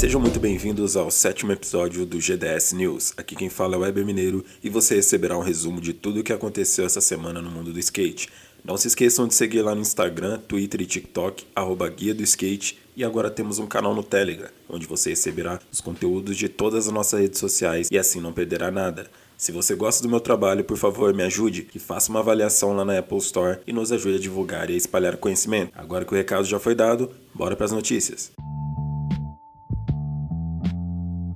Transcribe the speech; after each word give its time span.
Sejam 0.00 0.18
muito 0.18 0.40
bem-vindos 0.40 0.96
ao 0.96 1.10
sétimo 1.10 1.52
episódio 1.52 2.06
do 2.06 2.18
GDS 2.18 2.72
News. 2.72 3.12
Aqui 3.18 3.36
quem 3.36 3.50
fala 3.50 3.74
é 3.74 3.76
o 3.76 3.80
Weber 3.82 4.02
Mineiro 4.02 4.42
e 4.64 4.70
você 4.70 4.94
receberá 4.94 5.36
um 5.36 5.42
resumo 5.42 5.78
de 5.78 5.92
tudo 5.92 6.20
o 6.20 6.24
que 6.24 6.32
aconteceu 6.32 6.86
essa 6.86 7.02
semana 7.02 7.42
no 7.42 7.50
mundo 7.50 7.70
do 7.70 7.78
skate. 7.78 8.30
Não 8.64 8.78
se 8.78 8.88
esqueçam 8.88 9.28
de 9.28 9.34
seguir 9.34 9.60
lá 9.60 9.74
no 9.74 9.82
Instagram, 9.82 10.38
Twitter 10.48 10.80
e 10.80 10.86
TikTok, 10.86 11.44
arroba 11.54 11.86
Guia 11.86 12.14
do 12.14 12.22
Skate. 12.22 12.78
E 12.96 13.04
agora 13.04 13.30
temos 13.30 13.58
um 13.58 13.66
canal 13.66 13.94
no 13.94 14.02
Telegram, 14.02 14.48
onde 14.70 14.86
você 14.86 15.10
receberá 15.10 15.60
os 15.70 15.82
conteúdos 15.82 16.34
de 16.38 16.48
todas 16.48 16.86
as 16.86 16.92
nossas 16.94 17.20
redes 17.20 17.38
sociais 17.38 17.90
e 17.92 17.98
assim 17.98 18.22
não 18.22 18.32
perderá 18.32 18.70
nada. 18.70 19.10
Se 19.36 19.52
você 19.52 19.74
gosta 19.74 20.02
do 20.02 20.08
meu 20.08 20.20
trabalho, 20.20 20.64
por 20.64 20.78
favor, 20.78 21.12
me 21.12 21.24
ajude, 21.24 21.64
que 21.64 21.78
faça 21.78 22.08
uma 22.08 22.20
avaliação 22.20 22.74
lá 22.74 22.86
na 22.86 22.98
Apple 22.98 23.18
Store 23.18 23.58
e 23.66 23.72
nos 23.74 23.92
ajude 23.92 24.16
a 24.16 24.20
divulgar 24.20 24.70
e 24.70 24.72
a 24.72 24.78
espalhar 24.78 25.18
conhecimento. 25.18 25.72
Agora 25.74 26.06
que 26.06 26.14
o 26.14 26.16
recado 26.16 26.46
já 26.46 26.58
foi 26.58 26.74
dado, 26.74 27.10
bora 27.34 27.54
para 27.54 27.66
as 27.66 27.72
notícias. 27.72 28.32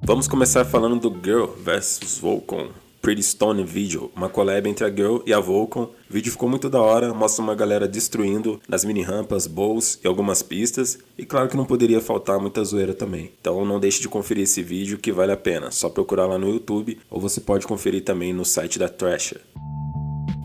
Vamos 0.07 0.29
começar 0.29 0.67
falando 0.67 1.01
do 1.01 1.25
Girl 1.25 1.47
vs 1.47 2.19
Volcom. 2.21 2.69
Pretty 3.01 3.23
Stone 3.23 3.65
Video, 3.65 4.11
uma 4.15 4.29
collab 4.29 4.69
entre 4.69 4.85
a 4.85 4.91
Girl 4.91 5.21
e 5.25 5.33
a 5.33 5.41
Volcom. 5.41 5.85
O 5.85 6.13
vídeo 6.13 6.31
ficou 6.31 6.47
muito 6.47 6.69
da 6.69 6.79
hora, 6.79 7.15
mostra 7.15 7.43
uma 7.43 7.55
galera 7.55 7.89
destruindo 7.89 8.61
nas 8.69 8.85
mini 8.85 9.01
rampas, 9.01 9.47
bowls 9.47 9.99
e 10.05 10.07
algumas 10.07 10.43
pistas. 10.43 10.99
E 11.17 11.25
claro 11.25 11.49
que 11.49 11.57
não 11.57 11.65
poderia 11.65 12.03
faltar 12.03 12.39
muita 12.39 12.63
zoeira 12.63 12.93
também. 12.93 13.33
Então 13.41 13.65
não 13.65 13.81
deixe 13.81 14.03
de 14.03 14.09
conferir 14.09 14.45
esse 14.45 14.63
vídeo 14.63 14.99
que 14.99 15.11
vale 15.11 15.33
a 15.33 15.39
pena. 15.39 15.71
Só 15.71 15.89
procurar 15.89 16.27
lá 16.27 16.39
no 16.39 16.51
YouTube 16.51 16.99
ou 17.11 17.19
você 17.19 17.41
pode 17.41 17.67
conferir 17.67 18.05
também 18.05 18.35
no 18.35 18.45
site 18.45 18.79
da 18.79 18.91
Thrasher. 18.91 19.41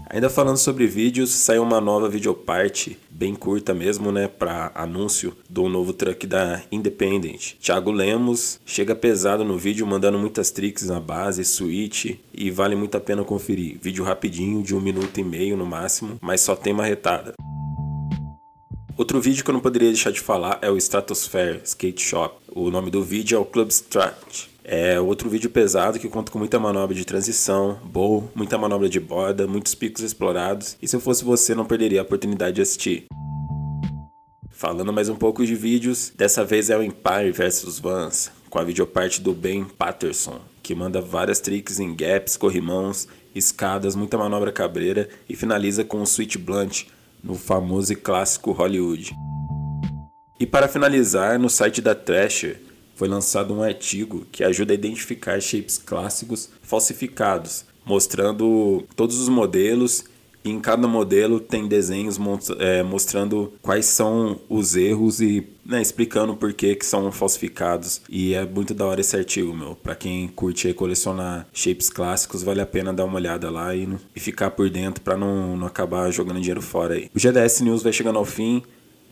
Ainda 0.10 0.30
falando 0.30 0.58
sobre 0.58 0.88
vídeos, 0.88 1.30
saiu 1.32 1.62
uma 1.62 1.80
nova 1.80 2.10
videoparte, 2.10 2.98
bem 3.20 3.36
curta 3.36 3.74
mesmo, 3.74 4.14
né, 4.14 4.30
para 4.30 4.72
anúncio 4.74 5.36
do 5.50 5.68
novo 5.68 5.92
truck 5.92 6.26
da 6.26 6.62
Independent. 6.72 7.56
Thiago 7.60 7.92
Lemos 7.92 8.62
chega 8.66 8.96
pesado 8.96 9.44
no 9.44 9.58
vídeo, 9.58 9.86
mandando 9.86 10.18
muitas 10.18 10.52
tricks 10.52 10.88
na 10.88 11.02
base, 11.02 11.44
switch, 11.44 12.16
e 12.34 12.50
vale 12.50 12.78
muito 12.78 12.96
a 12.96 13.02
pena 13.02 13.22
conferir. 13.26 13.78
Vídeo 13.82 14.06
rapidinho, 14.06 14.64
de 14.64 14.74
um 14.74 14.80
minuto 14.80 15.20
e 15.20 15.24
meio 15.24 15.58
no 15.58 15.66
máximo, 15.66 16.18
mas 16.22 16.40
só 16.40 16.56
tem 16.56 16.72
marretada. 16.72 17.34
Outro 18.96 19.20
vídeo 19.20 19.44
que 19.44 19.50
eu 19.50 19.54
não 19.54 19.62
poderia 19.62 19.90
deixar 19.90 20.12
de 20.12 20.22
falar 20.22 20.58
é 20.62 20.70
o 20.70 20.78
Stratosphere 20.78 21.60
Skate 21.66 22.02
Shop. 22.02 22.38
O 22.48 22.72
nome 22.72 22.90
do 22.90 23.04
vídeo 23.04 23.36
é 23.36 23.40
o 23.40 23.46
Club 23.46 23.70
Strat. 23.70 24.48
É 24.72 25.00
outro 25.00 25.28
vídeo 25.32 25.50
pesado 25.50 25.98
que 25.98 26.08
conta 26.08 26.32
com 26.32 26.38
muita 26.38 26.60
manobra 26.60 26.96
de 26.96 27.04
transição, 27.04 27.80
bowl, 27.86 28.30
muita 28.36 28.56
manobra 28.56 28.88
de 28.88 29.00
borda, 29.00 29.48
muitos 29.48 29.74
picos 29.74 30.04
explorados. 30.04 30.78
E 30.80 30.88
se 30.88 30.96
eu 30.96 31.00
fosse 31.00 31.24
você, 31.24 31.56
não 31.56 31.66
perderia 31.66 32.02
a 32.02 32.04
oportunidade 32.04 32.58
de 32.58 32.62
assistir. 32.62 33.08
Falando 34.60 34.92
mais 34.92 35.08
um 35.08 35.16
pouco 35.16 35.46
de 35.46 35.56
vídeos, 35.56 36.12
dessa 36.18 36.44
vez 36.44 36.70
é 36.70 36.78
o 36.78 36.84
Empire 36.84 37.32
vs 37.32 37.80
Vans, 37.80 38.30
com 38.50 38.60
a 38.60 38.64
videoparte 38.66 39.22
do 39.22 39.34
Ben 39.34 39.64
Patterson, 39.64 40.42
que 40.62 40.76
manda 40.76 41.00
várias 41.00 41.40
tricks 41.40 41.80
em 41.80 41.96
gaps, 41.96 42.36
corrimãos, 42.36 43.08
escadas, 43.34 43.96
muita 43.96 44.18
manobra 44.18 44.52
cabreira 44.52 45.08
e 45.30 45.34
finaliza 45.34 45.86
com 45.86 46.02
o 46.02 46.06
Switch 46.06 46.36
Blunt 46.36 46.88
no 47.24 47.36
famoso 47.36 47.94
e 47.94 47.96
clássico 47.96 48.52
Hollywood. 48.52 49.16
E 50.38 50.46
para 50.46 50.68
finalizar, 50.68 51.40
no 51.40 51.50
site 51.50 51.82
da 51.82 51.96
Thrasher, 51.96 52.60
foi 52.96 53.08
lançado 53.08 53.54
um 53.54 53.64
artigo 53.64 54.28
que 54.30 54.44
ajuda 54.44 54.74
a 54.74 54.76
identificar 54.76 55.40
shapes 55.40 55.78
clássicos 55.78 56.50
falsificados, 56.62 57.64
mostrando 57.86 58.86
todos 58.94 59.20
os 59.20 59.30
modelos 59.30 60.04
e 60.44 60.50
em 60.50 60.60
cada 60.60 60.88
modelo 60.88 61.40
tem 61.40 61.68
desenhos 61.68 62.18
é, 62.60 62.82
mostrando 62.82 63.54
quais 63.62 63.86
são 63.86 64.40
os 64.48 64.76
erros 64.76 65.20
e 65.20 65.46
né, 65.66 65.82
explicando 65.82 66.36
por 66.36 66.52
que, 66.54 66.76
que 66.76 66.86
são 66.86 67.12
falsificados. 67.12 68.02
E 68.10 68.34
é 68.34 68.46
muito 68.46 68.74
da 68.74 68.86
hora 68.86 69.02
esse 69.02 69.16
artigo, 69.16 69.56
meu. 69.56 69.76
Pra 69.76 69.96
quem 69.96 70.28
curte 70.30 70.74
colecionar 70.74 71.48
shapes 71.54 71.90
clássicos, 71.90 72.42
vale 72.42 72.62
a 72.62 72.66
pena 72.66 72.92
dar 72.92 73.06
uma 73.06 73.16
olhada 73.16 73.52
lá 73.52 73.76
e, 73.76 73.88
e 74.16 74.20
ficar 74.20 74.52
por 74.52 74.70
dentro 74.70 75.04
para 75.04 75.16
não, 75.18 75.56
não 75.56 75.68
acabar 75.68 76.10
jogando 76.12 76.40
dinheiro 76.40 76.62
fora 76.62 76.96
aí. 76.96 77.12
O 77.14 77.20
GDS 77.20 77.62
News 77.62 77.84
vai 77.84 77.94
chegando 77.94 78.18
ao 78.18 78.26
fim. 78.26 78.64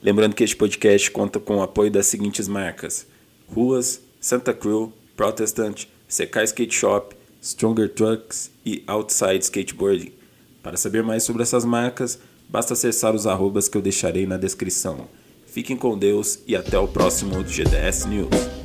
Lembrando 0.01 0.35
que 0.35 0.43
este 0.43 0.55
podcast 0.55 1.11
conta 1.11 1.39
com 1.39 1.57
o 1.57 1.61
apoio 1.61 1.91
das 1.91 2.07
seguintes 2.07 2.47
marcas. 2.47 3.05
Ruas, 3.53 4.01
Santa 4.19 4.53
Cruz, 4.53 4.89
Protestant, 5.15 5.85
Sekai 6.07 6.45
Skate 6.45 6.73
Shop, 6.73 7.15
Stronger 7.41 7.89
Trucks 7.89 8.51
e 8.65 8.83
Outside 8.87 9.43
Skateboarding. 9.43 10.16
Para 10.61 10.77
saber 10.77 11.03
mais 11.03 11.23
sobre 11.23 11.43
essas 11.43 11.63
marcas, 11.63 12.19
basta 12.49 12.73
acessar 12.73 13.15
os 13.15 13.27
arrobas 13.27 13.67
que 13.67 13.77
eu 13.77 13.81
deixarei 13.81 14.25
na 14.25 14.37
descrição. 14.37 15.07
Fiquem 15.45 15.77
com 15.77 15.97
Deus 15.97 16.39
e 16.47 16.55
até 16.55 16.77
o 16.77 16.87
próximo 16.87 17.43
GDS 17.43 18.05
News. 18.05 18.56